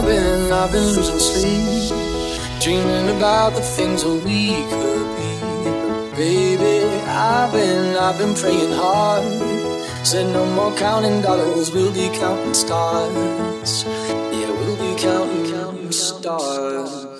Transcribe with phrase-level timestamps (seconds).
[0.00, 1.92] I've been, I've been losing sleep,
[2.58, 6.16] dreaming about the things that we could be.
[6.16, 9.22] Baby, I've been, I've been praying hard.
[10.02, 13.84] Said no more counting dollars, we'll be counting stars.
[13.84, 17.19] Yeah, we'll be counting, counting stars.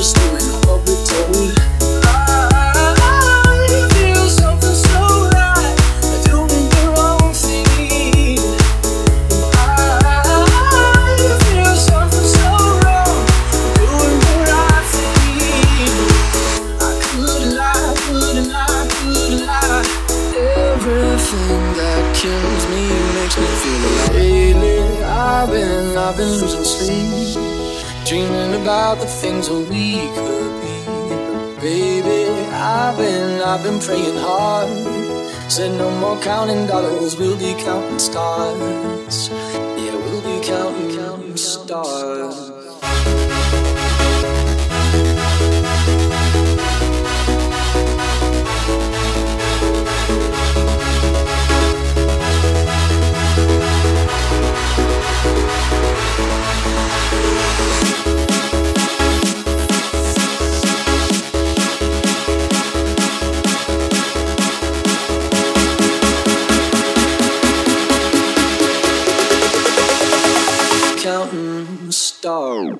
[0.00, 0.32] Just told.
[0.32, 1.76] I
[3.92, 5.76] feel something so right.
[6.24, 8.40] Doing the wrong thing.
[9.52, 9.62] I
[11.44, 12.48] feel something so
[12.80, 13.20] wrong.
[13.76, 15.92] Doing the right thing.
[16.80, 19.84] I could lie, could lie, could lie.
[20.72, 22.84] Everything that kills me
[23.16, 23.92] makes me feel.
[24.16, 27.36] Lately, I've been, I've been losing sleep,
[28.10, 31.60] dreaming about the things that we could be.
[31.60, 34.68] Baby, I've been, I've been praying hard.
[35.48, 39.30] Said no more counting dollars, we'll be counting stars.
[39.30, 42.49] Yeah, we'll be counting, counting stars.
[71.02, 72.76] Counting stars.